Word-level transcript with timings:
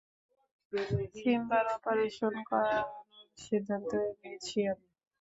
সিম্বার 1.15 1.65
operation 1.75 2.33
করানোর 2.49 2.87
সিদ্ধান্ত 3.37 3.91
নিয়েছি 4.13 4.59
আমি। 4.71 4.85